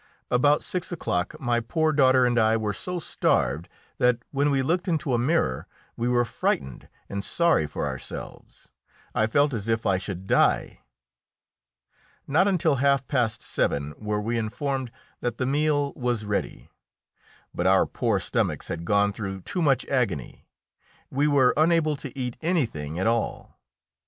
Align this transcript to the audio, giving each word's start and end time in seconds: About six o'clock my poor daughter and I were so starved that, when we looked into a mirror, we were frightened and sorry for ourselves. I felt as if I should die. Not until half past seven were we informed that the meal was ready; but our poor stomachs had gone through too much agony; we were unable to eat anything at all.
About 0.31 0.63
six 0.63 0.91
o'clock 0.91 1.39
my 1.39 1.59
poor 1.59 1.93
daughter 1.93 2.25
and 2.25 2.39
I 2.39 2.57
were 2.57 2.73
so 2.73 2.97
starved 2.97 3.69
that, 3.99 4.17
when 4.31 4.49
we 4.49 4.63
looked 4.63 4.87
into 4.87 5.13
a 5.13 5.19
mirror, 5.19 5.67
we 5.95 6.07
were 6.07 6.25
frightened 6.25 6.89
and 7.07 7.23
sorry 7.23 7.67
for 7.67 7.85
ourselves. 7.85 8.67
I 9.13 9.27
felt 9.27 9.53
as 9.53 9.67
if 9.67 9.85
I 9.85 9.99
should 9.99 10.25
die. 10.25 10.81
Not 12.25 12.47
until 12.47 12.77
half 12.77 13.07
past 13.07 13.43
seven 13.43 13.93
were 13.95 14.19
we 14.19 14.39
informed 14.39 14.89
that 15.19 15.37
the 15.37 15.45
meal 15.45 15.93
was 15.95 16.25
ready; 16.25 16.71
but 17.53 17.67
our 17.67 17.85
poor 17.85 18.19
stomachs 18.19 18.69
had 18.69 18.85
gone 18.85 19.13
through 19.13 19.41
too 19.41 19.61
much 19.61 19.85
agony; 19.85 20.47
we 21.11 21.27
were 21.27 21.53
unable 21.55 21.95
to 21.97 22.17
eat 22.17 22.37
anything 22.41 22.97
at 22.97 23.05
all. 23.05 23.55